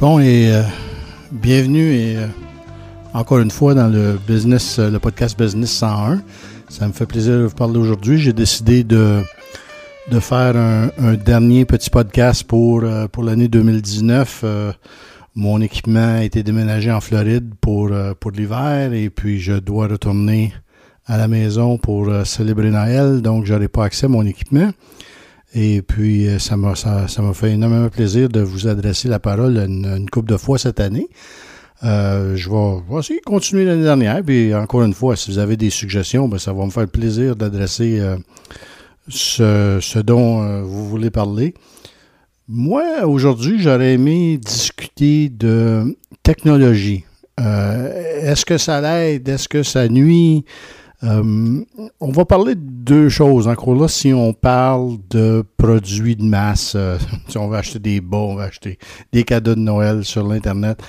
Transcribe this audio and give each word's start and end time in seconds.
Bon, 0.00 0.20
et 0.20 0.52
euh, 0.52 0.62
bienvenue 1.32 1.92
et 1.92 2.16
euh, 2.18 2.26
encore 3.14 3.40
une 3.40 3.50
fois 3.50 3.74
dans 3.74 3.88
le 3.88 4.16
business, 4.28 4.78
euh, 4.78 4.92
le 4.92 5.00
podcast 5.00 5.36
Business 5.36 5.72
101. 5.72 6.22
Ça 6.68 6.86
me 6.86 6.92
fait 6.92 7.04
plaisir 7.04 7.32
de 7.32 7.42
vous 7.46 7.54
parler 7.56 7.78
aujourd'hui. 7.78 8.16
J'ai 8.16 8.32
décidé 8.32 8.84
de, 8.84 9.22
de 10.08 10.20
faire 10.20 10.54
un, 10.56 11.14
dernier 11.14 11.64
petit 11.64 11.90
podcast 11.90 12.44
pour, 12.44 12.84
pour 13.10 13.24
l'année 13.24 13.48
2019. 13.48 14.44
mon 15.34 15.60
équipement 15.60 16.18
a 16.18 16.22
été 16.22 16.44
déménagé 16.44 16.92
en 16.92 17.00
Floride 17.00 17.54
pour, 17.60 17.90
pour 18.20 18.30
l'hiver 18.30 18.92
et 18.92 19.10
puis 19.10 19.40
je 19.40 19.54
dois 19.54 19.88
retourner 19.88 20.52
à 21.06 21.18
la 21.18 21.26
maison 21.26 21.76
pour 21.76 22.08
célébrer 22.24 22.70
Noël, 22.70 23.20
donc 23.20 23.46
je 23.46 23.54
n'aurai 23.54 23.66
pas 23.68 23.86
accès 23.86 24.06
à 24.06 24.08
mon 24.08 24.24
équipement. 24.24 24.70
Et 25.54 25.82
puis, 25.82 26.28
euh, 26.28 26.38
ça 26.38 26.56
m'a 26.56 26.74
ça, 26.74 27.06
fait 27.32 27.52
énormément 27.52 27.88
plaisir 27.88 28.28
de 28.28 28.40
vous 28.40 28.66
adresser 28.66 29.08
la 29.08 29.18
parole 29.18 29.56
une, 29.56 30.08
couple 30.10 30.30
de 30.30 30.36
fois 30.36 30.58
cette 30.58 30.80
année. 30.80 31.08
Euh, 31.84 32.36
je, 32.36 32.50
vais, 32.50 33.16
de 33.16 33.24
continuer 33.24 33.64
l'année 33.64 33.84
dernière. 33.84 34.22
Puis, 34.22 34.54
encore 34.54 34.82
une 34.82 34.94
fois, 34.94 35.16
si 35.16 35.30
vous 35.30 35.38
avez 35.38 35.56
des 35.56 35.70
suggestions, 35.70 36.28
ben, 36.28 36.38
ça 36.38 36.52
va 36.52 36.64
me 36.64 36.70
faire 36.70 36.88
plaisir 36.88 37.34
d'adresser 37.34 37.98
euh, 38.00 38.18
ce, 39.08 39.98
dont 40.00 40.62
vous 40.62 40.88
voulez 40.88 41.10
parler. 41.10 41.54
Moi, 42.46 43.04
aujourd'hui, 43.04 43.60
j'aurais 43.60 43.94
aimé 43.94 44.38
discuter 44.38 45.28
de 45.28 45.96
technologie. 46.22 47.04
Est-ce 47.38 48.44
que 48.44 48.58
ça 48.58 48.80
l'aide? 48.80 49.28
Est-ce 49.28 49.48
que 49.48 49.62
ça 49.62 49.88
nuit? 49.88 50.44
Euh, 51.04 51.64
on 52.00 52.10
va 52.10 52.24
parler 52.24 52.56
de 52.56 52.60
deux 52.60 53.08
choses. 53.08 53.46
Encore 53.46 53.74
là, 53.76 53.86
si 53.86 54.12
on 54.12 54.32
parle 54.32 54.96
de 55.10 55.44
produits 55.56 56.16
de 56.16 56.24
masse, 56.24 56.72
euh, 56.74 56.98
si 57.28 57.38
on 57.38 57.48
veut 57.48 57.56
acheter 57.56 57.78
des 57.78 58.00
bons, 58.00 58.32
on 58.32 58.34
va 58.34 58.44
acheter 58.44 58.78
des 59.12 59.22
cadeaux 59.22 59.54
de 59.54 59.60
Noël 59.60 60.04
sur 60.04 60.26
l'Internet, 60.26 60.82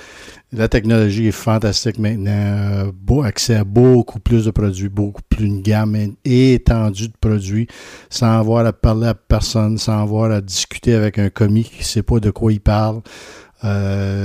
la 0.52 0.66
technologie 0.66 1.28
est 1.28 1.32
fantastique 1.32 1.98
maintenant. 1.98 2.30
Euh, 2.32 2.92
beau 2.92 3.22
accès 3.22 3.54
à 3.54 3.62
beaucoup 3.62 4.18
plus 4.18 4.46
de 4.46 4.50
produits, 4.50 4.88
beaucoup 4.88 5.22
plus 5.28 5.46
une 5.46 5.62
gamme 5.62 5.96
étendue 6.24 7.06
de 7.06 7.14
produits, 7.20 7.68
sans 8.08 8.40
avoir 8.40 8.66
à 8.66 8.72
parler 8.72 9.06
à 9.06 9.14
personne, 9.14 9.78
sans 9.78 10.02
avoir 10.02 10.32
à 10.32 10.40
discuter 10.40 10.94
avec 10.94 11.20
un 11.20 11.30
commis 11.30 11.62
qui 11.62 11.78
ne 11.78 11.84
sait 11.84 12.02
pas 12.02 12.18
de 12.18 12.30
quoi 12.30 12.52
il 12.52 12.60
parle. 12.60 13.00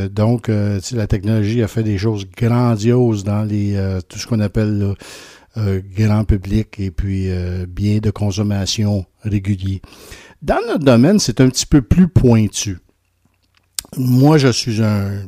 donc, 0.09 0.47
la 0.47 1.07
technologie 1.07 1.61
a 1.61 1.67
fait 1.67 1.83
des 1.83 1.99
choses 1.99 2.25
grandioses 2.25 3.23
dans 3.23 3.43
les 3.43 3.77
tout 4.09 4.17
ce 4.17 4.25
qu'on 4.25 4.39
appelle 4.39 4.81
euh, 4.81 4.93
grand 5.57 6.25
public 6.25 6.79
et 6.79 6.91
puis 6.91 7.29
euh, 7.29 7.65
bien 7.67 7.99
de 7.99 8.11
consommation 8.11 9.05
régulier. 9.23 9.81
Dans 10.41 10.59
notre 10.67 10.83
domaine, 10.83 11.19
c'est 11.19 11.41
un 11.41 11.49
petit 11.49 11.65
peu 11.65 11.81
plus 11.81 12.07
pointu. 12.07 12.77
Moi, 13.97 14.37
je 14.37 14.49
suis 14.49 14.81
un, 14.83 15.27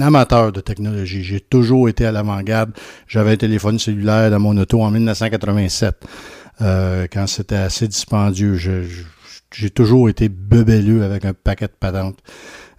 amateur 0.00 0.50
de 0.50 0.60
technologie. 0.60 1.22
J'ai 1.22 1.40
toujours 1.40 1.88
été 1.88 2.06
à 2.06 2.12
l'avant-garde. 2.12 2.72
J'avais 3.06 3.32
un 3.32 3.36
téléphone 3.36 3.78
cellulaire 3.78 4.30
dans 4.30 4.40
mon 4.40 4.56
auto 4.56 4.82
en 4.82 4.90
1987, 4.90 6.04
euh, 6.62 7.06
quand 7.12 7.26
c'était 7.26 7.56
assez 7.56 7.86
dispendieux. 7.86 8.56
j'ai 8.56 9.70
toujours 9.70 10.08
été 10.08 10.28
bebelleux 10.28 11.04
avec 11.04 11.24
un 11.24 11.34
paquet 11.34 11.66
de 11.66 11.72
patentes. 11.78 12.18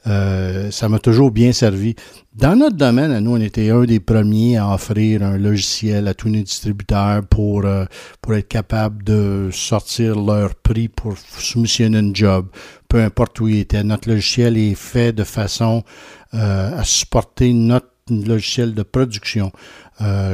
Euh, 0.10 0.72
ça 0.72 0.90
m'a 0.90 1.00
toujours 1.00 1.32
bien 1.32 1.52
servi. 1.52 1.96
Dans 2.34 2.56
notre 2.56 2.78
domaine, 2.78 3.18
nous, 3.20 3.36
on 3.36 3.42
était 3.42 3.70
un 3.70 3.84
des 3.84 4.00
premiers 4.00 4.58
à 4.58 4.74
offrir 4.74 5.24
un 5.24 5.38
logiciel 5.38 6.08
à 6.08 6.14
tous 6.14 6.30
nos 6.30 6.42
distributeurs 6.42 7.24
pour, 7.28 7.66
euh, 7.66 7.86
pour 8.22 8.34
être 8.34 8.48
capable 8.48 9.04
de 9.04 9.50
sortir 9.52 10.20
leur 10.20 10.56
prix 10.56 10.88
pour 10.88 11.16
soumissionner 11.18 12.00
un 12.00 12.14
job, 12.14 12.48
peu 12.88 13.02
importe 13.02 13.40
où 13.42 13.48
il 13.48 13.60
était. 13.60 13.84
Notre 13.84 14.10
logiciel 14.10 14.58
est 14.58 14.76
fait 14.76 15.14
de 15.14 15.24
façon 15.24 15.84
euh, 16.34 16.80
à 16.80 16.84
supporter 16.84 17.54
notre 17.54 17.88
logiciel 18.10 18.74
de 18.74 18.84
production. 18.84 19.52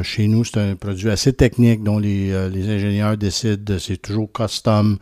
Chez 0.03 0.27
nous, 0.27 0.43
c'est 0.43 0.59
un 0.59 0.75
produit 0.75 1.09
assez 1.09 1.33
technique 1.33 1.83
dont 1.83 1.97
les, 1.97 2.49
les 2.49 2.69
ingénieurs 2.69 3.17
décident, 3.17 3.77
c'est 3.79 3.97
toujours 3.97 4.31
custom. 4.31 4.99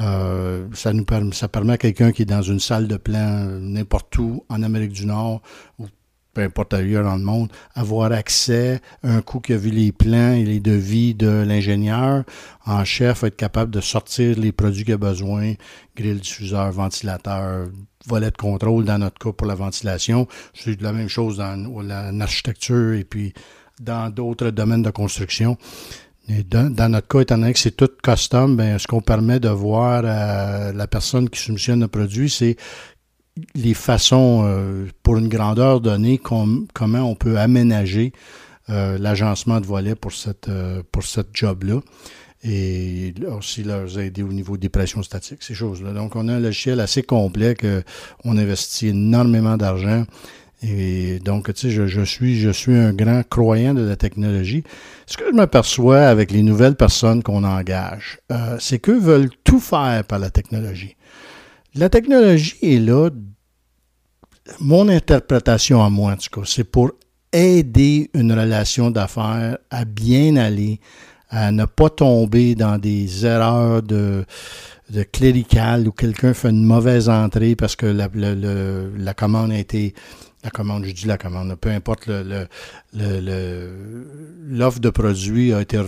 Euh, 0.00 0.66
ça 0.72 0.92
nous 0.92 1.04
permet, 1.04 1.32
ça 1.32 1.48
permet 1.48 1.74
à 1.74 1.78
quelqu'un 1.78 2.12
qui 2.12 2.22
est 2.22 2.26
dans 2.26 2.42
une 2.42 2.60
salle 2.60 2.88
de 2.88 2.96
plan 2.96 3.44
n'importe 3.60 4.16
où 4.18 4.44
en 4.48 4.62
Amérique 4.62 4.92
du 4.92 5.06
Nord 5.06 5.42
ou 5.78 5.86
peu 6.32 6.42
importe 6.42 6.72
ailleurs 6.74 7.04
dans 7.04 7.16
le 7.16 7.22
monde, 7.22 7.52
avoir 7.74 8.12
accès, 8.12 8.80
un 9.02 9.20
coup 9.20 9.40
qui 9.40 9.52
a 9.52 9.56
vu 9.56 9.70
les 9.70 9.92
plans 9.92 10.32
et 10.32 10.44
les 10.44 10.60
devis 10.60 11.14
de 11.14 11.28
l'ingénieur 11.28 12.24
en 12.64 12.84
chef, 12.84 13.24
être 13.24 13.36
capable 13.36 13.70
de 13.70 13.80
sortir 13.80 14.38
les 14.38 14.52
produits 14.52 14.84
qu'il 14.84 14.94
a 14.94 14.98
besoin, 14.98 15.54
grille 15.96 16.20
diffuseur, 16.20 16.70
ventilateur, 16.72 17.68
volet 18.06 18.30
de 18.30 18.36
contrôle 18.36 18.84
dans 18.84 18.98
notre 18.98 19.18
cas 19.18 19.32
pour 19.32 19.46
la 19.46 19.54
ventilation. 19.54 20.26
C'est 20.54 20.80
la 20.80 20.92
même 20.92 21.08
chose 21.08 21.36
dans 21.36 22.12
l'architecture 22.12 22.94
et 22.94 23.04
puis 23.04 23.34
dans 23.80 24.10
d'autres 24.10 24.50
domaines 24.50 24.82
de 24.82 24.90
construction. 24.90 25.56
Dans, 26.28 26.88
notre 26.88 27.08
cas, 27.08 27.20
étant 27.20 27.38
donné 27.38 27.52
que 27.52 27.58
c'est 27.58 27.76
tout 27.76 27.90
custom, 28.02 28.56
ben, 28.56 28.78
ce 28.78 28.86
qu'on 28.86 29.00
permet 29.00 29.40
de 29.40 29.48
voir 29.48 30.04
à 30.04 30.72
la 30.72 30.86
personne 30.86 31.28
qui 31.28 31.40
soumissionne 31.40 31.80
le 31.80 31.88
produit, 31.88 32.30
c'est 32.30 32.56
les 33.54 33.74
façons, 33.74 34.42
euh, 34.44 34.86
pour 35.02 35.16
une 35.16 35.28
grandeur 35.28 35.80
donnée, 35.80 36.18
comment 36.18 37.02
on 37.02 37.14
peut 37.14 37.38
aménager 37.38 38.12
euh, 38.70 38.98
l'agencement 38.98 39.60
de 39.60 39.66
volets 39.66 39.94
pour 39.94 40.12
cette, 40.12 40.48
euh, 40.48 40.82
pour 40.92 41.02
cette 41.02 41.30
job-là. 41.32 41.80
Et 42.44 43.14
aussi 43.28 43.62
leur 43.62 43.98
aider 43.98 44.24
au 44.24 44.32
niveau 44.32 44.56
des 44.56 44.68
pressions 44.68 45.02
statiques, 45.04 45.44
ces 45.44 45.54
choses-là. 45.54 45.92
Donc, 45.92 46.16
on 46.16 46.26
a 46.26 46.34
un 46.34 46.40
logiciel 46.40 46.80
assez 46.80 47.04
complet 47.04 47.54
qu'on 47.54 48.36
investit 48.36 48.88
énormément 48.88 49.56
d'argent 49.56 50.04
et 50.62 51.18
donc, 51.18 51.52
tu 51.52 51.60
sais, 51.60 51.70
je, 51.70 52.04
suis, 52.04 52.38
je 52.38 52.50
suis 52.50 52.74
un 52.74 52.92
grand 52.92 53.22
croyant 53.28 53.74
de 53.74 53.82
la 53.82 53.96
technologie. 53.96 54.62
Ce 55.06 55.16
que 55.16 55.24
je 55.28 55.34
m'aperçois 55.34 56.02
avec 56.02 56.30
les 56.30 56.42
nouvelles 56.42 56.76
personnes 56.76 57.22
qu'on 57.22 57.42
engage, 57.42 58.20
euh, 58.30 58.56
c'est 58.60 58.78
qu'eux 58.78 59.00
veulent 59.00 59.30
tout 59.42 59.58
faire 59.58 60.04
par 60.04 60.20
la 60.20 60.30
technologie. 60.30 60.94
La 61.74 61.88
technologie 61.88 62.56
est 62.62 62.78
là, 62.78 63.10
mon 64.60 64.88
interprétation 64.88 65.82
à 65.82 65.90
moi, 65.90 66.12
en 66.12 66.16
tout 66.16 66.40
cas, 66.40 66.46
c'est 66.46 66.64
pour 66.64 66.92
aider 67.32 68.10
une 68.14 68.32
relation 68.32 68.90
d'affaires 68.90 69.58
à 69.70 69.84
bien 69.84 70.36
aller, 70.36 70.80
à 71.28 71.50
ne 71.50 71.64
pas 71.64 71.90
tomber 71.90 72.54
dans 72.54 72.78
des 72.78 73.26
erreurs 73.26 73.82
de, 73.82 74.24
de 74.90 75.02
clérical 75.02 75.88
où 75.88 75.92
quelqu'un 75.92 76.34
fait 76.34 76.50
une 76.50 76.64
mauvaise 76.64 77.08
entrée 77.08 77.56
parce 77.56 77.74
que 77.74 77.86
la, 77.86 78.08
la 78.14 79.14
commande 79.14 79.50
a 79.50 79.58
été 79.58 79.94
la 80.42 80.50
commande, 80.50 80.84
je 80.84 80.92
dis 80.92 81.06
la 81.06 81.18
commande, 81.18 81.54
peu 81.56 81.70
importe 81.70 82.08
le, 82.08 82.46
l'offre 84.48 84.80
de 84.80 84.90
produit 84.90 85.52
a 85.52 85.60
été 85.60 85.78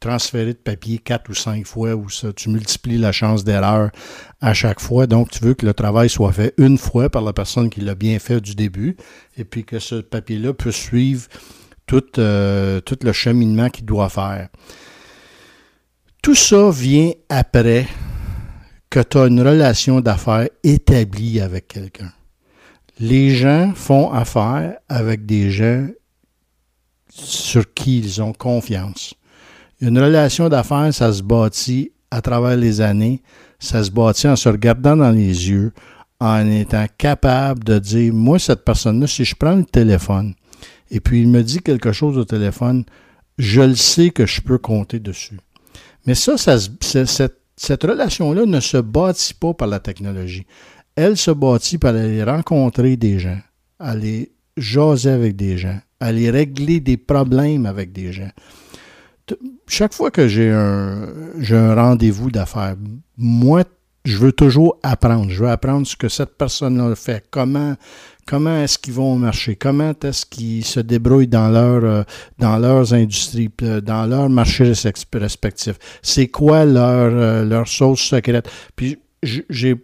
transférée 0.00 0.54
de 0.54 0.58
papier 0.58 0.98
quatre 0.98 1.28
ou 1.28 1.34
cinq 1.34 1.66
fois 1.66 1.94
ou 1.94 2.08
ça, 2.08 2.32
tu 2.32 2.48
multiplies 2.48 2.98
la 2.98 3.12
chance 3.12 3.44
d'erreur 3.44 3.90
à 4.40 4.54
chaque 4.54 4.80
fois. 4.80 5.06
Donc, 5.06 5.30
tu 5.30 5.44
veux 5.44 5.54
que 5.54 5.66
le 5.66 5.74
travail 5.74 6.08
soit 6.08 6.32
fait 6.32 6.54
une 6.56 6.78
fois 6.78 7.10
par 7.10 7.22
la 7.22 7.32
personne 7.32 7.70
qui 7.70 7.82
l'a 7.82 7.94
bien 7.94 8.18
fait 8.18 8.40
du 8.40 8.54
début 8.54 8.96
et 9.36 9.44
puis 9.44 9.64
que 9.64 9.78
ce 9.78 9.96
papier-là 9.96 10.54
puisse 10.54 10.76
suivre 10.76 11.28
tout, 11.86 12.18
euh, 12.18 12.80
tout 12.80 12.98
le 13.02 13.12
cheminement 13.12 13.68
qu'il 13.68 13.84
doit 13.84 14.08
faire. 14.08 14.48
Tout 16.22 16.34
ça 16.34 16.70
vient 16.70 17.12
après 17.28 17.86
que 18.88 19.00
tu 19.00 19.18
as 19.18 19.26
une 19.26 19.40
relation 19.40 20.00
d'affaires 20.00 20.48
établie 20.64 21.40
avec 21.40 21.68
quelqu'un 21.68 22.10
les 23.00 23.34
gens 23.34 23.72
font 23.74 24.12
affaire 24.12 24.76
avec 24.88 25.24
des 25.24 25.50
gens 25.50 25.88
sur 27.08 27.72
qui 27.72 27.98
ils 27.98 28.22
ont 28.22 28.34
confiance. 28.34 29.14
Une 29.80 29.98
relation 29.98 30.50
d'affaires, 30.50 30.92
ça 30.92 31.10
se 31.12 31.22
bâtit 31.22 31.92
à 32.10 32.20
travers 32.20 32.56
les 32.56 32.82
années, 32.82 33.22
ça 33.58 33.82
se 33.82 33.90
bâtit 33.90 34.28
en 34.28 34.36
se 34.36 34.48
regardant 34.50 34.96
dans 34.96 35.10
les 35.10 35.48
yeux, 35.48 35.72
en 36.20 36.46
étant 36.50 36.84
capable 36.98 37.64
de 37.64 37.78
dire, 37.78 38.12
moi, 38.12 38.38
cette 38.38 38.64
personne-là, 38.64 39.06
si 39.06 39.24
je 39.24 39.34
prends 39.34 39.54
le 39.54 39.64
téléphone 39.64 40.34
et 40.90 41.00
puis 41.00 41.22
il 41.22 41.28
me 41.28 41.42
dit 41.42 41.60
quelque 41.60 41.92
chose 41.92 42.18
au 42.18 42.24
téléphone, 42.24 42.84
je 43.38 43.62
le 43.62 43.76
sais 43.76 44.10
que 44.10 44.26
je 44.26 44.42
peux 44.42 44.58
compter 44.58 44.98
dessus. 44.98 45.38
Mais 46.06 46.14
ça, 46.14 46.36
cette 46.36 47.82
relation-là 47.82 48.44
ne 48.44 48.60
se 48.60 48.76
bâtit 48.76 49.32
pas 49.32 49.54
par 49.54 49.68
la 49.68 49.80
technologie 49.80 50.46
elle 51.00 51.16
se 51.16 51.30
bâtit 51.30 51.78
par 51.78 51.94
aller 51.94 52.22
rencontrer 52.22 52.96
des 52.96 53.18
gens, 53.18 53.38
aller 53.78 54.32
jaser 54.58 55.10
avec 55.10 55.34
des 55.34 55.56
gens, 55.56 55.78
aller 55.98 56.30
régler 56.30 56.80
des 56.80 56.98
problèmes 56.98 57.64
avec 57.64 57.90
des 57.92 58.12
gens. 58.12 58.30
Chaque 59.66 59.94
fois 59.94 60.10
que 60.10 60.28
j'ai 60.28 60.50
un, 60.50 61.74
rendez-vous 61.74 62.30
d'affaires, 62.30 62.76
moi, 63.16 63.64
je 64.04 64.18
veux 64.18 64.32
toujours 64.32 64.76
apprendre. 64.82 65.30
Je 65.30 65.42
veux 65.42 65.48
apprendre 65.48 65.86
ce 65.86 65.96
que 65.96 66.08
cette 66.08 66.36
personne-là 66.36 66.94
fait, 66.96 67.24
comment, 67.30 67.76
comment 68.26 68.62
est-ce 68.62 68.78
qu'ils 68.78 68.94
vont 68.94 69.16
marcher, 69.16 69.56
comment 69.56 69.94
est-ce 70.02 70.26
qu'ils 70.26 70.66
se 70.66 70.80
débrouillent 70.80 71.28
dans, 71.28 71.48
leur, 71.48 71.84
euh, 71.84 72.02
dans 72.38 72.58
leurs 72.58 72.92
industries, 72.92 73.50
dans 73.82 74.04
leurs 74.06 74.28
marchés 74.28 74.72
respectifs. 75.14 75.78
C'est 76.02 76.28
quoi 76.28 76.66
leur, 76.66 77.10
euh, 77.14 77.44
leur 77.44 77.68
sauce 77.68 78.00
secrète? 78.00 78.50
Puis 78.76 78.98
j'ai 79.22 79.76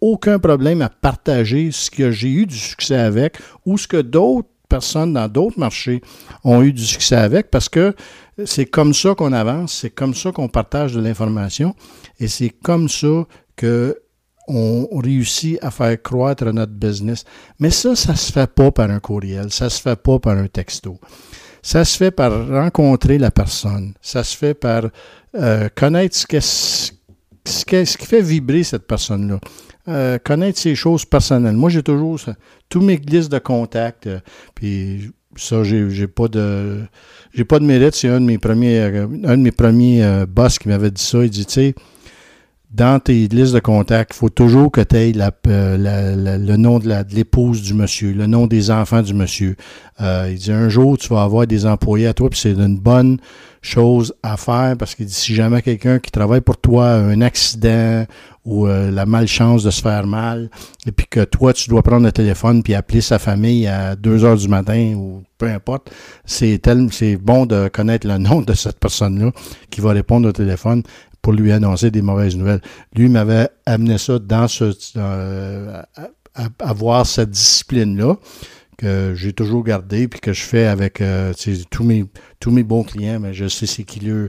aucun 0.00 0.38
problème 0.38 0.82
à 0.82 0.88
partager 0.88 1.70
ce 1.72 1.90
que 1.90 2.10
j'ai 2.10 2.30
eu 2.30 2.46
du 2.46 2.56
succès 2.56 2.96
avec 2.96 3.38
ou 3.66 3.76
ce 3.78 3.86
que 3.86 4.00
d'autres 4.00 4.48
personnes 4.68 5.12
dans 5.12 5.28
d'autres 5.28 5.58
marchés 5.58 6.00
ont 6.44 6.62
eu 6.62 6.72
du 6.72 6.84
succès 6.84 7.16
avec 7.16 7.50
parce 7.50 7.68
que 7.68 7.94
c'est 8.46 8.66
comme 8.66 8.94
ça 8.94 9.14
qu'on 9.14 9.32
avance, 9.32 9.74
c'est 9.74 9.90
comme 9.90 10.14
ça 10.14 10.32
qu'on 10.32 10.48
partage 10.48 10.94
de 10.94 11.00
l'information 11.00 11.74
et 12.18 12.28
c'est 12.28 12.50
comme 12.50 12.88
ça 12.88 13.26
que 13.56 14.00
on 14.52 14.98
réussit 14.98 15.58
à 15.62 15.70
faire 15.70 16.00
croître 16.02 16.44
notre 16.52 16.72
business. 16.72 17.24
Mais 17.60 17.70
ça, 17.70 17.94
ça 17.94 18.16
se 18.16 18.32
fait 18.32 18.52
pas 18.52 18.72
par 18.72 18.90
un 18.90 18.98
courriel, 18.98 19.52
ça 19.52 19.70
se 19.70 19.80
fait 19.80 19.96
pas 19.96 20.18
par 20.18 20.36
un 20.36 20.48
texto. 20.48 20.98
Ça 21.62 21.84
se 21.84 21.96
fait 21.96 22.10
par 22.10 22.48
rencontrer 22.48 23.18
la 23.18 23.30
personne. 23.30 23.94
Ça 24.00 24.24
se 24.24 24.36
fait 24.36 24.54
par 24.54 24.84
euh, 25.36 25.68
connaître 25.74 26.16
ce, 26.16 26.90
ce, 27.44 27.64
qui 27.64 28.06
fait 28.06 28.22
vibrer 28.22 28.64
cette 28.64 28.86
personne-là. 28.86 29.38
Euh, 29.90 30.18
connaître 30.22 30.58
ses 30.58 30.74
choses 30.74 31.04
personnelles. 31.04 31.56
Moi, 31.56 31.68
j'ai 31.68 31.82
toujours 31.82 32.18
tous 32.68 32.80
mes 32.80 32.96
listes 32.96 33.32
de 33.32 33.38
contacts, 33.38 34.06
euh, 34.06 34.20
puis 34.54 35.10
ça, 35.36 35.64
j'ai 35.64 36.06
pas 36.06 36.28
de 36.28 36.82
j'ai 37.32 37.44
pas 37.44 37.58
de 37.58 37.64
mérite. 37.64 37.94
C'est 37.94 38.08
un 38.08 38.20
de 38.20 38.26
mes 38.26 38.38
premiers 38.38 38.78
un 38.78 39.36
de 39.36 39.42
mes 39.42 39.50
premiers 39.50 40.24
boss 40.28 40.58
qui 40.58 40.68
m'avait 40.68 40.90
dit 40.90 41.02
ça. 41.02 41.24
Il 41.24 41.30
dit, 41.30 41.46
tu 41.46 41.52
sais, 41.52 41.74
dans 42.70 43.00
tes 43.00 43.26
listes 43.26 43.52
de 43.52 43.58
contacts, 43.58 44.14
il 44.14 44.18
faut 44.18 44.28
toujours 44.28 44.70
que 44.70 44.80
tu 44.80 44.96
aies 44.96 45.12
euh, 45.48 46.38
le 46.38 46.56
nom 46.56 46.78
de 46.78 46.94
l'épouse 47.12 47.62
du 47.62 47.74
monsieur, 47.74 48.12
le 48.12 48.26
nom 48.26 48.46
des 48.46 48.70
enfants 48.70 49.02
du 49.02 49.12
monsieur. 49.12 49.56
Euh, 50.00 50.28
il 50.30 50.38
dit 50.38 50.52
un 50.52 50.68
jour, 50.68 50.96
tu 50.96 51.08
vas 51.08 51.22
avoir 51.22 51.48
des 51.48 51.66
employés 51.66 52.06
à 52.06 52.14
toi, 52.14 52.30
puis 52.30 52.38
c'est 52.38 52.52
une 52.52 52.78
bonne 52.78 53.18
chose 53.62 54.14
à 54.22 54.36
faire 54.36 54.74
parce 54.78 54.94
que 54.94 55.06
si 55.06 55.34
jamais 55.34 55.60
quelqu'un 55.60 55.98
qui 55.98 56.10
travaille 56.10 56.40
pour 56.40 56.56
toi 56.56 56.92
a 56.92 56.96
un 56.96 57.20
accident 57.20 58.06
ou 58.46 58.66
euh, 58.66 58.90
la 58.90 59.04
malchance 59.04 59.64
de 59.64 59.70
se 59.70 59.82
faire 59.82 60.06
mal, 60.06 60.48
et 60.86 60.92
puis 60.92 61.06
que 61.10 61.24
toi, 61.24 61.52
tu 61.52 61.68
dois 61.68 61.82
prendre 61.82 62.06
le 62.06 62.12
téléphone 62.12 62.62
puis 62.62 62.74
appeler 62.74 63.00
sa 63.02 63.18
famille 63.18 63.66
à 63.66 63.96
2 63.96 64.24
heures 64.24 64.36
du 64.36 64.48
matin 64.48 64.94
ou 64.96 65.22
peu 65.36 65.46
importe, 65.46 65.90
c'est 66.24 66.60
c'est 66.92 67.16
bon 67.16 67.46
de 67.46 67.68
connaître 67.68 68.06
le 68.06 68.18
nom 68.18 68.40
de 68.40 68.54
cette 68.54 68.78
personne-là 68.78 69.32
qui 69.70 69.80
va 69.80 69.90
répondre 69.90 70.28
au 70.28 70.32
téléphone 70.32 70.82
pour 71.22 71.32
lui 71.32 71.52
annoncer 71.52 71.90
des 71.90 72.02
mauvaises 72.02 72.36
nouvelles. 72.36 72.62
Lui 72.94 73.08
m'avait 73.08 73.48
amené 73.66 73.98
ça 73.98 74.18
dans 74.18 74.48
ce, 74.48 74.72
euh, 74.96 75.82
à, 76.34 76.48
avoir 76.60 77.06
cette 77.06 77.30
discipline-là 77.30 78.16
que 78.78 79.12
j'ai 79.14 79.32
toujours 79.32 79.62
gardé 79.62 80.08
puis 80.08 80.20
que 80.20 80.32
je 80.32 80.42
fais 80.42 80.66
avec 80.66 81.00
euh, 81.00 81.32
tous, 81.70 81.84
mes, 81.84 82.06
tous 82.38 82.50
mes 82.50 82.62
bons 82.62 82.82
clients, 82.82 83.20
mais 83.20 83.34
je 83.34 83.46
sais 83.46 83.66
c'est 83.66 83.84
qui 83.84 84.00
leur, 84.00 84.28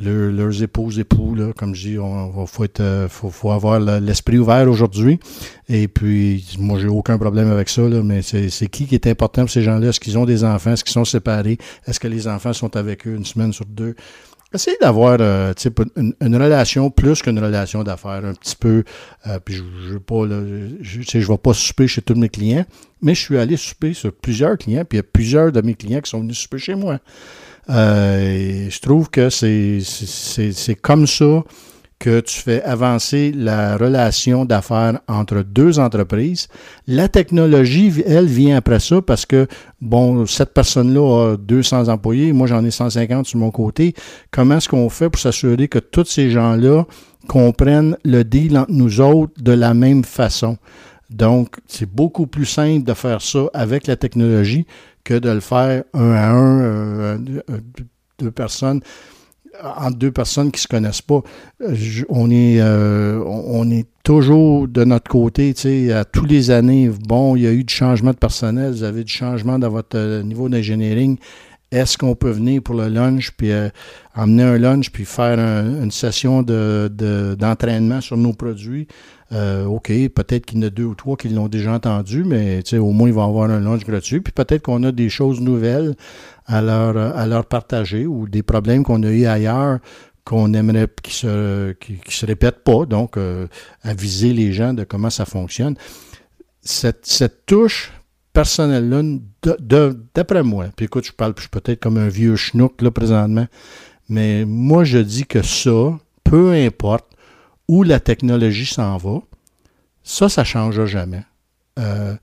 leurs 0.00 0.62
épouses, 0.62 0.98
époux, 0.98 1.34
là, 1.34 1.52
comme 1.56 1.74
je 1.74 1.88
dis, 1.88 1.98
on, 1.98 2.46
faut, 2.46 2.64
être, 2.64 2.80
euh, 2.80 3.08
faut, 3.08 3.30
faut 3.30 3.50
avoir 3.50 3.80
l'esprit 3.80 4.38
ouvert 4.38 4.68
aujourd'hui. 4.68 5.18
Et 5.68 5.88
puis, 5.88 6.44
moi, 6.58 6.78
j'ai 6.78 6.88
aucun 6.88 7.18
problème 7.18 7.50
avec 7.50 7.68
ça, 7.68 7.82
là, 7.82 8.02
mais 8.02 8.22
c'est 8.22 8.68
qui 8.68 8.86
qui 8.86 8.94
est 8.94 9.06
important 9.06 9.42
pour 9.42 9.50
ces 9.50 9.62
gens-là? 9.62 9.88
Est-ce 9.88 10.00
qu'ils 10.00 10.18
ont 10.18 10.24
des 10.24 10.44
enfants? 10.44 10.72
Est-ce 10.72 10.84
qu'ils 10.84 10.92
sont 10.92 11.04
séparés? 11.04 11.58
Est-ce 11.86 12.00
que 12.00 12.08
les 12.08 12.28
enfants 12.28 12.52
sont 12.52 12.76
avec 12.76 13.06
eux 13.06 13.14
une 13.14 13.24
semaine 13.24 13.52
sur 13.52 13.66
deux? 13.66 13.94
Essayez 14.54 14.76
d'avoir 14.80 15.16
euh, 15.20 15.52
une, 15.96 16.14
une, 16.20 16.36
relation 16.36 16.88
plus 16.88 17.22
qu'une 17.22 17.40
relation 17.40 17.82
d'affaires, 17.82 18.24
un 18.24 18.34
petit 18.34 18.54
peu. 18.54 18.84
Euh, 19.26 19.40
puis 19.44 19.54
je 19.54 19.62
ne 19.62 20.68
je, 20.80 21.02
je, 21.02 21.18
vais 21.18 21.38
pas 21.38 21.52
souper 21.52 21.88
chez 21.88 22.02
tous 22.02 22.14
mes 22.14 22.28
clients, 22.28 22.64
mais 23.02 23.16
je 23.16 23.20
suis 23.20 23.36
allé 23.36 23.56
souper 23.56 23.94
sur 23.94 24.12
plusieurs 24.12 24.56
clients, 24.56 24.84
puis 24.84 24.96
il 24.96 24.98
y 24.98 25.00
a 25.00 25.02
plusieurs 25.12 25.50
de 25.50 25.60
mes 25.60 25.74
clients 25.74 26.00
qui 26.00 26.10
sont 26.10 26.20
venus 26.20 26.38
souper 26.38 26.58
chez 26.58 26.76
moi. 26.76 27.00
Euh, 27.68 28.68
je 28.70 28.80
trouve 28.80 29.10
que 29.10 29.28
c'est 29.28 30.74
comme 30.80 31.08
ça 31.08 31.42
que 32.04 32.20
tu 32.20 32.38
fais 32.38 32.62
avancer 32.64 33.32
la 33.34 33.78
relation 33.78 34.44
d'affaires 34.44 35.00
entre 35.08 35.40
deux 35.40 35.78
entreprises. 35.78 36.48
La 36.86 37.08
technologie, 37.08 38.02
elle, 38.04 38.26
vient 38.26 38.58
après 38.58 38.78
ça 38.78 39.00
parce 39.00 39.24
que, 39.24 39.46
bon, 39.80 40.26
cette 40.26 40.52
personne-là 40.52 41.32
a 41.32 41.36
200 41.38 41.88
employés, 41.88 42.34
moi 42.34 42.46
j'en 42.46 42.62
ai 42.62 42.70
150 42.70 43.24
sur 43.24 43.38
mon 43.38 43.50
côté. 43.50 43.94
Comment 44.30 44.58
est-ce 44.58 44.68
qu'on 44.68 44.90
fait 44.90 45.08
pour 45.08 45.18
s'assurer 45.18 45.66
que 45.66 45.78
tous 45.78 46.04
ces 46.04 46.28
gens-là 46.28 46.84
comprennent 47.26 47.96
le 48.04 48.22
deal 48.22 48.58
entre 48.58 48.72
nous 48.72 49.00
autres 49.00 49.32
de 49.42 49.52
la 49.52 49.72
même 49.72 50.04
façon? 50.04 50.58
Donc, 51.08 51.56
c'est 51.66 51.90
beaucoup 51.90 52.26
plus 52.26 52.44
simple 52.44 52.84
de 52.84 52.92
faire 52.92 53.22
ça 53.22 53.46
avec 53.54 53.86
la 53.86 53.96
technologie 53.96 54.66
que 55.04 55.14
de 55.14 55.30
le 55.30 55.40
faire 55.40 55.84
un 55.94 56.12
à 56.12 56.28
un, 56.28 56.60
euh, 56.60 57.18
deux 58.18 58.30
personnes 58.30 58.82
entre 59.62 59.96
deux 59.96 60.10
personnes 60.10 60.50
qui 60.50 60.60
se 60.60 60.68
connaissent 60.68 61.02
pas, 61.02 61.20
on 62.08 62.30
est, 62.30 62.60
euh, 62.60 63.22
on 63.24 63.70
est 63.70 63.86
toujours 64.02 64.68
de 64.68 64.84
notre 64.84 65.10
côté, 65.10 65.54
tu 65.54 65.62
sais, 65.62 65.92
à 65.92 66.04
tous 66.04 66.24
les 66.24 66.50
années, 66.50 66.90
bon, 67.06 67.36
il 67.36 67.42
y 67.42 67.46
a 67.46 67.52
eu 67.52 67.64
du 67.64 67.72
changement 67.72 68.10
de 68.10 68.16
personnel, 68.16 68.72
vous 68.72 68.82
avez 68.82 69.04
du 69.04 69.12
changement 69.12 69.58
dans 69.58 69.70
votre 69.70 69.96
euh, 69.96 70.22
niveau 70.22 70.48
d'ingénierie. 70.48 71.18
Est-ce 71.70 71.98
qu'on 71.98 72.14
peut 72.14 72.30
venir 72.30 72.62
pour 72.62 72.76
le 72.76 72.88
lunch, 72.88 73.32
puis 73.36 73.50
euh, 73.50 73.68
emmener 74.14 74.44
un 74.44 74.58
lunch, 74.58 74.90
puis 74.90 75.04
faire 75.04 75.38
une 75.38 75.90
session 75.90 76.42
d'entraînement 76.42 77.96
de, 77.96 78.00
sur 78.00 78.16
nos 78.16 78.32
produits? 78.32 78.86
OK, 79.34 79.88
peut-être 79.88 80.46
qu'il 80.46 80.58
y 80.58 80.64
en 80.64 80.66
a 80.66 80.70
deux 80.70 80.84
ou 80.84 80.94
trois 80.94 81.16
qui 81.16 81.28
l'ont 81.28 81.48
déjà 81.48 81.72
entendu, 81.72 82.24
mais 82.24 82.62
au 82.74 82.92
moins, 82.92 83.08
ils 83.08 83.14
vont 83.14 83.24
avoir 83.24 83.50
un 83.50 83.60
lunch 83.60 83.84
gratuit. 83.84 84.20
Puis 84.20 84.32
peut-être 84.32 84.62
qu'on 84.62 84.82
a 84.84 84.92
des 84.92 85.08
choses 85.08 85.40
nouvelles 85.40 85.96
à 86.46 86.62
leur, 86.62 86.92
leur 87.26 87.46
partager 87.46 88.06
ou 88.06 88.28
des 88.28 88.42
problèmes 88.42 88.84
qu'on 88.84 89.02
a 89.02 89.10
eu 89.10 89.26
ailleurs 89.26 89.80
qu'on 90.24 90.54
aimerait 90.54 90.88
qui 91.02 91.14
se 91.14 91.74
se 92.08 92.26
répètent 92.26 92.64
pas, 92.64 92.86
donc 92.86 93.16
euh, 93.16 93.46
aviser 93.82 94.32
les 94.32 94.52
gens 94.52 94.72
de 94.72 94.84
comment 94.84 95.10
ça 95.10 95.26
fonctionne. 95.26 95.76
Cette, 96.62 97.44
touche 97.44 97.92
personnelle-là, 98.32 99.02
d'après 100.14 100.42
moi, 100.42 100.66
puis 100.74 100.86
écoute, 100.86 101.04
je 101.04 101.12
parle 101.12 101.34
je 101.38 101.48
peut-être 101.48 101.80
comme 101.80 101.98
un 101.98 102.08
vieux 102.08 102.36
schnook 102.36 102.76
présentement, 102.90 103.46
mais 104.08 104.44
moi 104.46 104.84
je 104.84 104.98
dis 104.98 105.26
que 105.26 105.42
ça, 105.42 105.98
peu 106.24 106.52
importe 106.52 107.13
où 107.68 107.82
la 107.82 108.00
technologie 108.00 108.66
s'en 108.66 108.96
va, 108.96 109.20
ça, 110.02 110.28
ça 110.28 110.42
ne 110.42 110.46
changera 110.46 110.86
jamais. 110.86 111.22
Euh, 111.78 112.14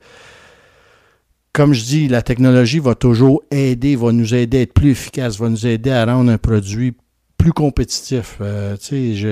comme 1.54 1.74
je 1.74 1.84
dis, 1.84 2.08
la 2.08 2.22
technologie 2.22 2.80
va 2.80 2.96
toujours 2.96 3.44
aider, 3.52 3.96
va 3.96 4.12
nous 4.12 4.34
aider 4.34 4.60
à 4.60 4.62
être 4.62 4.74
plus 4.74 4.92
efficace, 4.92 5.38
va 5.38 5.50
nous 5.50 5.68
aider 5.68 5.92
à 5.92 6.06
rendre 6.06 6.32
un 6.32 6.38
produit 6.38 6.94
plus 7.42 7.54
compétitif. 7.54 8.38
Euh, 8.40 8.78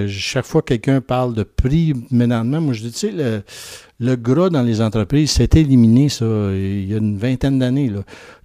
chaque 0.08 0.46
fois 0.46 0.62
que 0.62 0.74
quelqu'un 0.74 1.00
parle 1.00 1.36
de 1.36 1.44
prix 1.44 1.94
maintenant, 2.10 2.60
moi 2.60 2.74
je 2.74 2.82
dis, 2.82 2.92
tu 2.92 2.98
sais, 2.98 3.12
le, 3.12 3.44
le, 4.00 4.16
gras 4.16 4.50
dans 4.50 4.64
les 4.64 4.82
entreprises, 4.82 5.32
c'est 5.32 5.56
éliminé, 5.56 6.10
ça, 6.10 6.26
il 6.26 6.90
y 6.90 6.94
a 6.94 6.98
une 6.98 7.18
vingtaine 7.18 7.60
d'années. 7.60 7.92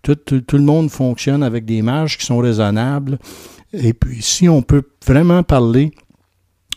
Tout, 0.03 0.19
le 0.29 0.59
monde 0.59 0.91
fonctionne 0.91 1.43
avec 1.43 1.65
des 1.65 1.81
marges 1.81 2.19
qui 2.19 2.27
sont 2.27 2.39
raisonnables. 2.39 3.19
Et 3.73 3.95
puis, 3.95 4.23
si 4.23 4.49
on 4.49 4.63
peut 4.63 4.83
vraiment 5.05 5.43
parler 5.43 5.93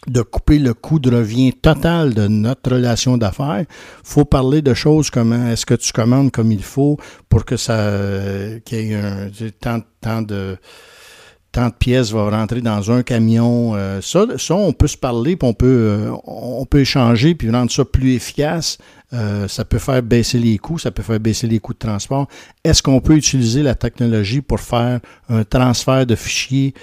de 0.05 0.21
couper 0.21 0.59
le 0.59 0.73
coût 0.73 0.99
de 0.99 1.15
revient 1.15 1.53
total 1.53 2.13
de 2.13 2.27
notre 2.27 2.71
relation 2.75 3.17
d'affaires. 3.17 3.65
faut 4.03 4.25
parler 4.25 4.61
de 4.61 4.73
choses 4.73 5.09
comme 5.09 5.33
hein, 5.33 5.51
est-ce 5.51 5.65
que 5.65 5.73
tu 5.73 5.91
commandes 5.91 6.31
comme 6.31 6.51
il 6.51 6.63
faut 6.63 6.97
pour 7.29 7.45
que 7.45 7.57
ça 7.57 7.79
euh, 7.79 8.59
qu'il 8.59 8.87
y 8.87 8.93
ait 8.93 8.95
un 8.95 9.29
tant, 9.59 9.81
tant 10.01 10.21
de 10.21 10.57
tant 11.51 11.69
de 11.69 11.73
pièces 11.73 12.11
vont 12.11 12.29
rentrer 12.29 12.61
dans 12.61 12.91
un 12.91 13.03
camion. 13.03 13.75
Euh, 13.75 14.01
ça, 14.01 14.25
ça, 14.37 14.55
on 14.55 14.73
peut 14.73 14.87
se 14.87 14.97
parler, 14.97 15.35
puis 15.35 15.47
on 15.47 15.53
peut, 15.53 15.65
euh, 15.65 16.11
on 16.25 16.65
peut 16.65 16.81
échanger, 16.81 17.35
puis 17.35 17.49
rendre 17.49 17.71
ça 17.71 17.85
plus 17.85 18.13
efficace. 18.13 18.77
Euh, 19.13 19.47
ça 19.47 19.63
peut 19.63 19.79
faire 19.79 20.03
baisser 20.03 20.37
les 20.37 20.57
coûts, 20.57 20.77
ça 20.77 20.91
peut 20.91 21.01
faire 21.01 21.19
baisser 21.19 21.47
les 21.47 21.59
coûts 21.59 21.73
de 21.73 21.79
transport. 21.79 22.27
Est-ce 22.65 22.83
qu'on 22.83 22.99
peut 22.99 23.15
utiliser 23.15 23.63
la 23.63 23.73
technologie 23.73 24.41
pour 24.41 24.59
faire 24.59 24.99
un 25.29 25.45
transfert 25.45 26.05
de 26.05 26.15
fichiers 26.15 26.73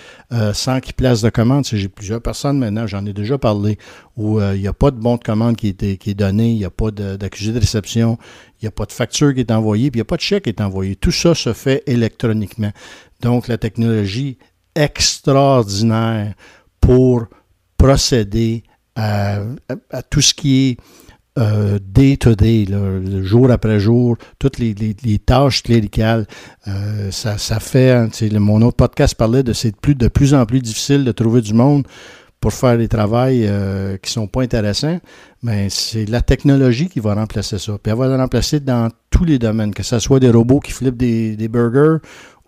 sans 0.55 0.81
qu'il 0.81 0.95
place 0.95 1.21
de 1.21 1.29
commande? 1.29 1.67
J'ai 1.71 1.89
plusieurs 1.89 2.23
personnes 2.23 2.59
maintenant, 2.59 2.87
j'en 2.87 3.05
ai 3.05 3.13
déjà 3.13 3.37
parlé, 3.37 3.77
où 4.17 4.41
il 4.41 4.61
n'y 4.61 4.67
a 4.67 4.73
pas 4.73 4.91
de 4.91 4.97
bon 4.97 5.17
de 5.17 5.23
commande 5.23 5.57
qui 5.57 5.69
est, 5.69 5.99
qui 5.99 6.11
est 6.11 6.15
donné, 6.15 6.51
il 6.51 6.57
n'y 6.57 6.65
a 6.65 6.71
pas 6.71 6.91
d'accusé 6.91 7.51
de, 7.51 7.57
de 7.57 7.61
réception, 7.61 8.17
il 8.63 8.65
n'y 8.65 8.69
a 8.69 8.73
pas 8.73 8.87
de 8.87 8.93
facture 8.93 9.35
qui 9.35 9.41
est 9.41 9.51
envoyée, 9.51 9.91
puis 9.91 9.99
il 9.99 10.01
n'y 10.01 10.07
a 10.07 10.07
pas 10.07 10.17
de 10.17 10.23
chèque 10.23 10.45
qui 10.45 10.49
est 10.49 10.63
envoyé. 10.63 10.97
Tout 10.97 11.13
ça 11.13 11.35
se 11.35 11.53
fait 11.53 11.83
électroniquement. 11.87 12.73
Donc, 13.21 13.49
la 13.49 13.59
technologie 13.59 14.39
extraordinaire 14.75 16.35
pour 16.81 17.27
procéder 17.77 18.63
à, 18.97 19.41
tout 20.11 20.21
ce 20.21 20.35
qui 20.35 20.69
est 20.69 20.77
day 21.37 22.17
to 22.17 22.35
day, 22.35 22.67
jour 23.23 23.51
après 23.51 23.81
jour, 23.81 24.17
toutes 24.39 24.59
les, 24.59 25.19
tâches 25.19 25.63
cléricales. 25.63 26.27
Euh, 26.69 27.11
ça, 27.11 27.39
ça 27.39 27.59
fait, 27.59 27.91
hein, 27.91 28.09
mon 28.33 28.63
autre 28.63 28.77
podcast 28.77 29.15
parlait 29.15 29.43
de 29.43 29.53
c'est 29.53 29.77
plus, 29.77 29.95
de 29.95 30.09
plus 30.09 30.35
en 30.35 30.47
plus 30.47 30.61
difficile 30.61 31.05
de 31.05 31.13
trouver 31.13 31.41
du 31.41 31.55
monde 31.55 31.87
pour 32.41 32.53
faire 32.53 32.77
des 32.77 32.89
travails 32.89 33.47
euh, 33.49 33.97
qui 33.97 34.13
sont 34.13 34.27
pas 34.27 34.43
intéressants, 34.43 35.01
mais 35.43 35.69
c'est 35.71 36.05
la 36.05 36.21
technologie 36.21 36.89
qui 36.89 37.01
va 37.01 37.15
remplacer 37.15 37.59
ça. 37.59 37.79
Puis 37.83 37.91
elle 37.91 37.99
va 37.99 38.07
le 38.07 38.17
remplacer 38.17 38.61
dans 38.61 38.91
tous 39.09 39.25
les 39.25 39.39
domaines, 39.39 39.73
que 39.73 39.83
ce 39.83 39.99
soit 39.99 40.21
des 40.21 40.31
robots 40.31 40.61
qui 40.61 40.73
flippent 40.73 40.99
des 40.99 41.49
burgers 41.49 41.99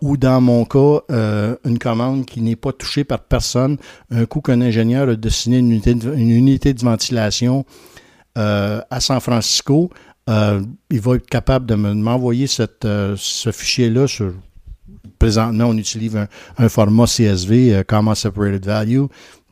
ou 0.03 0.17
dans 0.17 0.41
mon 0.41 0.65
cas, 0.65 1.01
euh, 1.11 1.57
une 1.65 1.79
commande 1.79 2.27
qui 2.27 2.41
n'est 2.41 2.57
pas 2.57 2.73
touchée 2.73 3.05
par 3.05 3.21
personne, 3.21 3.79
un 4.11 4.27
coup 4.27 4.41
qu'un 4.41 4.61
ingénieur 4.61 5.09
a 5.09 5.17
dessiné 5.17 5.59
une 5.59 5.73
unité 5.73 6.75
de, 6.75 6.85
ventilation 6.85 7.65
à 8.35 9.01
San 9.01 9.21
Francisco, 9.21 9.91
il 10.29 11.01
va 11.01 11.15
être 11.15 11.27
capable 11.27 11.65
de 11.65 11.75
m'envoyer 11.75 12.47
ce 12.47 13.51
fichier-là 13.53 14.07
présentement, 15.19 15.67
on 15.67 15.77
utilise 15.77 16.17
un, 16.59 16.69
format 16.69 17.07
CSV, 17.07 17.75
euh, 17.75 17.83
Common 17.85 18.15
Separated 18.15 18.65
Value. 18.65 19.05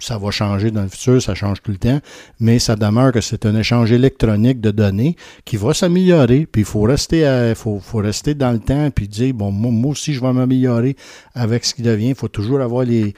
Ça 0.04 0.18
va 0.18 0.30
changer 0.30 0.70
dans 0.70 0.82
le 0.82 0.88
futur, 0.88 1.22
ça 1.22 1.34
change 1.34 1.62
tout 1.62 1.70
le 1.70 1.78
temps, 1.78 1.98
mais 2.38 2.58
ça 2.58 2.76
demeure 2.76 3.10
que 3.10 3.22
c'est 3.22 3.46
un 3.46 3.56
échange 3.56 3.90
électronique 3.90 4.60
de 4.60 4.70
données 4.70 5.16
qui 5.46 5.56
va 5.56 5.72
s'améliorer. 5.72 6.44
Puis 6.44 6.60
il 6.60 6.66
faut 6.66 6.82
rester, 6.82 7.54
faut, 7.56 7.80
rester 7.94 8.34
dans 8.34 8.52
le 8.52 8.58
temps 8.58 8.90
puis 8.90 9.08
dire 9.08 9.32
bon, 9.32 9.50
moi, 9.50 9.92
aussi 9.92 10.12
je 10.12 10.20
vais 10.20 10.34
m'améliorer 10.34 10.94
avec 11.34 11.64
ce 11.64 11.72
qui 11.72 11.80
devient. 11.80 12.10
Il 12.10 12.14
faut 12.14 12.28
toujours 12.28 12.60
avoir 12.60 12.84
les, 12.84 13.14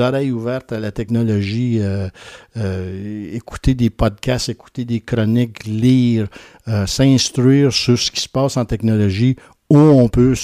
oreilles 0.00 0.32
ouvertes 0.32 0.72
à 0.72 0.80
la 0.80 0.90
technologie, 0.90 1.78
euh, 1.80 2.08
euh, 2.56 3.32
écouter 3.32 3.74
des 3.74 3.90
podcasts, 3.90 4.48
écouter 4.48 4.84
des 4.84 4.98
chroniques, 4.98 5.64
lire, 5.64 6.26
s'instruire 6.86 7.72
sur 7.72 7.96
ce 7.96 8.10
qui 8.10 8.20
se 8.20 8.28
passe 8.28 8.56
en 8.56 8.64
technologie, 8.64 9.36
où 9.70 9.78
on 9.78 10.08
peut 10.08 10.34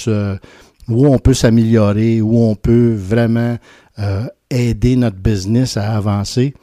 où 0.87 1.07
on 1.07 1.19
peut 1.19 1.33
s'améliorer, 1.33 2.21
où 2.21 2.43
on 2.43 2.55
peut 2.55 2.93
vraiment 2.95 3.57
euh, 4.01 4.27
aider 4.49 4.95
notre 4.95 5.17
business 5.17 5.77
à 5.77 5.95
avancer. 5.95 6.53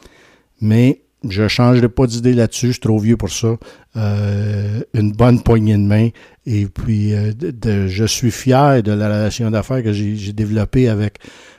Mais 0.60 1.02
je 1.28 1.42
ne 1.42 1.48
changerai 1.48 1.88
pas 1.88 2.06
d'idée 2.06 2.32
là-dessus, 2.32 2.68
je 2.68 2.72
suis 2.72 2.80
trop 2.80 2.98
vieux 2.98 3.16
pour 3.16 3.30
ça. 3.30 3.56
Euh, 3.96 4.80
une 4.94 5.12
bonne 5.12 5.42
poignée 5.42 5.74
de 5.74 5.82
main. 5.82 6.08
Et 6.46 6.66
puis, 6.66 7.14
euh, 7.14 7.32
je 7.88 8.04
suis 8.04 8.30
fier 8.30 8.82
de 8.82 8.92
la 8.92 9.06
relation 9.06 9.50
d'affaires 9.50 9.82
que 9.82 9.92
j'ai 9.92 10.32
développée 10.32 10.88
avec, 10.88 11.18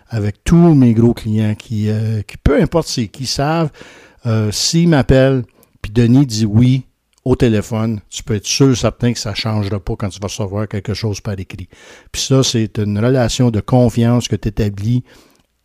avec 0.10 0.44
tous 0.44 0.74
mes 0.76 0.94
gros 0.94 1.14
clients 1.14 1.56
qui, 1.56 1.90
peu 2.44 2.62
importe 2.62 2.88
c'est 2.88 3.08
qui 3.08 3.26
savent, 3.26 3.70
s'ils 4.52 4.90
m'appellent, 4.90 5.44
puis 5.82 5.92
Denis 5.92 6.26
dit 6.26 6.46
oui, 6.46 6.86
au 7.26 7.36
téléphone, 7.36 8.00
tu 8.10 8.24
peux 8.24 8.36
être 8.36 8.48
sûr, 8.48 8.76
certain 8.76 9.14
que 9.14 9.20
ça 9.20 9.32
ne 9.32 9.36
changera 9.36 9.80
pas 9.80 9.96
quand 9.96 10.10
tu 10.10 10.20
vas 10.20 10.28
recevoir 10.28 10.68
quelque 10.68 10.94
chose 10.94 11.22
par 11.22 11.38
écrit. 11.38 11.70
Puis 12.12 12.22
ça, 12.24 12.44
c'est 12.44 12.80
une 12.80 12.98
relation 12.98 13.52
de 13.52 13.60
confiance 13.60 14.28
que 14.28 14.36
tu 14.36 14.48
établis 14.48 15.04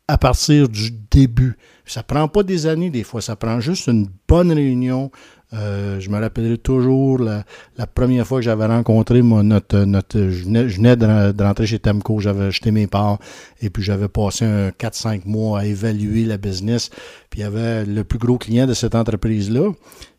à 0.08 0.18
partir 0.18 0.68
du 0.68 0.90
début. 1.10 1.56
Ça 1.86 2.02
prend 2.02 2.28
pas 2.28 2.42
des 2.42 2.66
années, 2.66 2.90
des 2.90 3.04
fois, 3.04 3.20
ça 3.20 3.36
prend 3.36 3.60
juste 3.60 3.86
une 3.86 4.08
bonne 4.28 4.52
réunion. 4.52 5.10
Euh, 5.52 6.00
je 6.00 6.10
me 6.10 6.18
rappellerai 6.18 6.58
toujours 6.58 7.18
la, 7.18 7.44
première 7.86 8.26
fois 8.26 8.38
que 8.38 8.44
j'avais 8.44 8.66
rencontré 8.66 9.22
mon, 9.22 9.42
notre, 9.42 9.80
notre, 9.80 10.18
je 10.30 10.44
venais, 10.44 10.96
de, 10.96 11.42
rentrer 11.42 11.66
chez 11.66 11.78
Temco, 11.78 12.18
j'avais 12.18 12.46
acheté 12.46 12.70
mes 12.70 12.86
parts 12.86 13.18
et 13.62 13.70
puis 13.70 13.82
j'avais 13.82 14.08
passé 14.08 14.44
un 14.44 14.70
4-5 14.70 15.22
mois 15.26 15.60
à 15.60 15.64
évaluer 15.64 16.24
la 16.24 16.38
business. 16.38 16.90
Puis 17.30 17.40
il 17.40 17.42
y 17.42 17.46
avait 17.46 17.84
le 17.84 18.02
plus 18.02 18.18
gros 18.18 18.38
client 18.38 18.66
de 18.66 18.74
cette 18.74 18.94
entreprise-là 18.94 19.70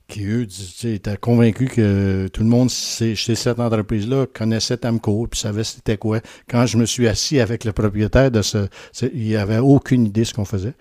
qui, 0.07 0.25
eux, 0.25 0.47
étaient 0.83 1.17
convaincus 1.17 1.69
que 1.71 2.27
tout 2.27 2.43
le 2.43 2.49
monde 2.49 2.69
chez 2.69 3.15
cette 3.15 3.59
entreprise-là 3.59 4.27
connaissait 4.33 4.77
Tamco, 4.77 5.27
puis 5.27 5.39
savait 5.39 5.63
c'était 5.63 5.97
quoi. 5.97 6.19
Quand 6.47 6.65
je 6.65 6.77
me 6.77 6.85
suis 6.85 7.07
assis 7.07 7.39
avec 7.39 7.63
le 7.63 7.73
propriétaire 7.73 8.29
de 8.29 8.41
ce... 8.41 8.67
Il 9.13 9.35
avait 9.35 9.57
aucune 9.57 10.05
idée 10.05 10.21
de 10.21 10.25
ce 10.25 10.33
qu'on 10.33 10.45
faisait. 10.45 10.73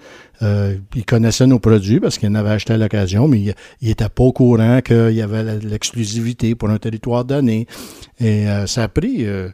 Euh, 0.42 0.76
il 0.94 1.04
connaissait 1.04 1.46
nos 1.46 1.58
produits 1.58 2.00
parce 2.00 2.18
qu'il 2.18 2.28
en 2.28 2.34
avait 2.34 2.50
acheté 2.50 2.74
à 2.74 2.76
l'occasion, 2.76 3.28
mais 3.28 3.40
il 3.40 3.88
n'était 3.88 4.08
pas 4.08 4.24
au 4.24 4.32
courant 4.32 4.80
qu'il 4.82 5.12
y 5.12 5.22
avait 5.22 5.58
l'exclusivité 5.60 6.54
pour 6.54 6.68
un 6.68 6.78
territoire 6.78 7.24
donné. 7.24 7.66
Et 8.20 8.48
euh, 8.48 8.66
ça 8.66 8.84
a 8.84 8.88
pris... 8.88 9.24
Euh, 9.26 9.48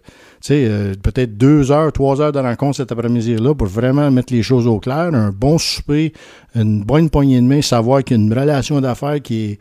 sais, 0.48 0.64
euh, 0.66 0.94
peut-être 1.00 1.36
deux 1.36 1.70
heures, 1.70 1.92
trois 1.92 2.20
heures 2.20 2.32
de 2.32 2.38
rencontre 2.38 2.76
cet 2.76 2.92
après-midi-là 2.92 3.54
pour 3.54 3.66
vraiment 3.66 4.10
mettre 4.10 4.32
les 4.32 4.42
choses 4.42 4.66
au 4.66 4.80
clair, 4.80 5.10
un 5.12 5.30
bon 5.30 5.58
souper, 5.58 6.12
une 6.54 6.82
bonne 6.82 7.10
poignée 7.10 7.40
de 7.40 7.46
main, 7.46 7.62
savoir 7.62 8.02
qu'il 8.02 8.16
y 8.16 8.20
a 8.20 8.22
une 8.22 8.32
relation 8.32 8.80
d'affaires 8.80 9.20
qui 9.20 9.58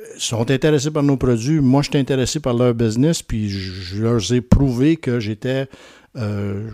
euh, 0.00 0.04
sont 0.18 0.50
intéressés 0.50 0.90
par 0.90 1.02
nos 1.02 1.16
produits. 1.16 1.60
Moi, 1.60 1.82
je 1.82 1.90
suis 1.90 1.98
intéressé 1.98 2.40
par 2.40 2.54
leur 2.54 2.74
business, 2.74 3.22
puis 3.22 3.48
je, 3.48 4.02
leur 4.02 4.32
ai 4.32 4.40
prouvé 4.40 4.96
que 4.96 5.20
j'étais 5.20 5.68
euh, 6.16 6.68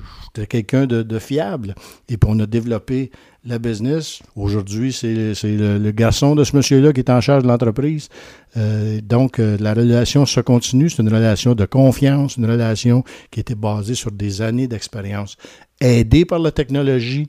quelqu'un 0.49 0.87
de, 0.87 1.19
fiable. 1.19 1.75
Et 2.09 2.17
puis, 2.17 2.31
on 2.33 2.39
a 2.41 2.47
développé 2.47 3.11
la 3.45 3.59
business. 3.59 4.21
Aujourd'hui, 4.37 4.93
c'est 4.93 5.15
le, 5.45 5.91
garçon 5.91 6.35
de 6.35 6.45
ce 6.45 6.57
monsieur-là 6.57 6.93
qui 6.93 7.01
est 7.01 7.11
en 7.11 7.21
charge 7.21 7.43
de 7.43 7.49
l'entreprise. 7.49 8.09
Euh, 8.57 9.01
donc, 9.03 9.39
euh, 9.39 9.57
la 9.61 9.75
relation 9.75 10.25
se 10.27 10.41
continue. 10.41 10.89
C'est 10.89 11.03
une 11.03 11.13
relation 11.13 11.55
de 11.55 11.65
confiance, 11.67 12.37
une 12.37 12.51
relation 12.51 13.05
qui 13.31 13.41
était 13.41 13.55
basée 13.55 13.95
sur 13.95 14.11
des 14.11 14.41
années 14.41 14.67
d'expérience, 14.67 15.37
aidée 15.81 16.25
par 16.25 16.39
la 16.39 16.53
technologie, 16.53 17.29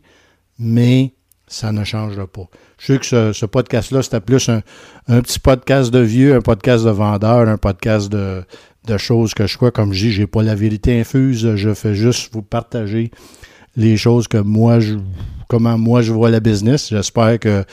mais 0.58 1.14
ça 1.48 1.72
ne 1.72 1.84
changera 1.84 2.28
pas. 2.28 2.50
Je 2.80 2.94
sais 2.94 3.00
que 3.00 3.34
ce, 3.34 3.46
podcast-là, 3.46 4.02
c'était 4.02 4.22
plus 4.22 4.50
un, 4.50 4.62
petit 5.22 5.40
podcast 5.40 5.92
de 5.92 6.00
vieux, 6.00 6.36
un 6.36 6.42
podcast 6.42 6.86
de 6.86 6.90
vendeur, 6.90 7.48
un 7.48 7.58
podcast 7.58 8.10
de, 8.12 8.44
de 8.88 8.98
choses 8.98 9.34
que 9.34 9.48
je 9.48 9.58
crois, 9.58 9.72
comme 9.72 9.94
je 9.94 10.08
dis, 10.08 10.12
j'ai 10.12 10.28
pas 10.28 10.44
la 10.44 10.56
vérité 10.56 11.00
infuse, 11.00 11.56
je 11.56 11.74
fais 11.74 11.94
juste 11.94 12.34
vous 12.34 12.42
partager 12.42 13.12
les 13.76 13.98
choses 13.98 14.28
que 14.28 14.38
moi, 14.38 14.80
je, 14.80 14.96
comment 15.48 15.78
moi 15.78 16.02
je 16.02 16.12
vois 16.12 16.30
la 16.30 16.40
business. 16.40 16.90
J'espère 16.90 17.40
que, 17.40 17.64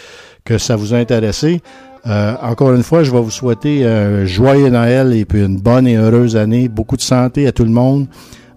ça 0.58 0.76
vous 0.76 0.94
a 0.94 0.98
intéressé. 0.98 1.60
Euh, 2.06 2.34
encore 2.42 2.72
une 2.72 2.82
fois, 2.82 3.04
je 3.04 3.12
vais 3.12 3.20
vous 3.20 3.30
souhaiter 3.30 3.86
un 3.86 4.24
joyeux 4.24 4.70
Noël 4.70 5.14
et 5.14 5.24
puis 5.24 5.44
une 5.44 5.60
bonne 5.60 5.86
et 5.86 5.96
heureuse 5.96 6.36
année. 6.36 6.68
Beaucoup 6.68 6.96
de 6.96 7.02
santé 7.02 7.46
à 7.46 7.52
tout 7.52 7.64
le 7.64 7.70
monde. 7.70 8.06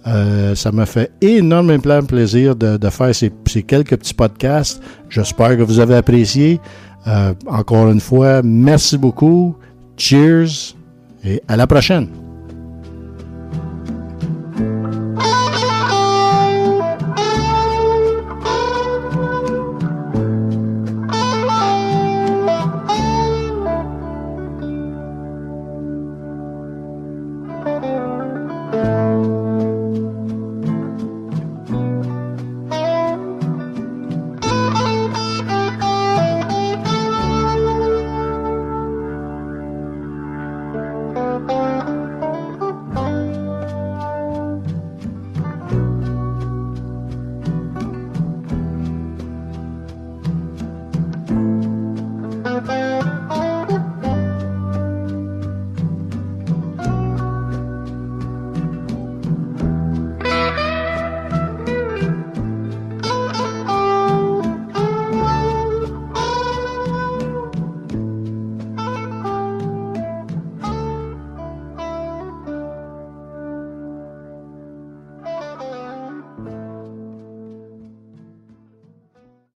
Euh, 0.07 0.53
ça 0.53 0.71
m'a 0.71 0.85
fait 0.85 1.11
énormément 1.21 2.03
plaisir 2.03 2.55
de, 2.55 2.89
faire 2.89 3.13
ces, 3.13 3.31
ces, 3.47 3.63
quelques 3.63 3.97
petits 3.97 4.13
podcasts. 4.13 4.81
J'espère 5.09 5.57
que 5.57 5.63
vous 5.63 5.79
avez 5.79 5.95
apprécié. 5.95 6.59
Euh, 7.07 7.33
encore 7.47 7.89
une 7.89 7.99
fois, 7.99 8.41
merci 8.43 8.97
beaucoup. 8.97 9.55
Cheers 9.97 10.75
et 11.23 11.41
à 11.47 11.55
la 11.55 11.65
prochaine. 11.65 12.24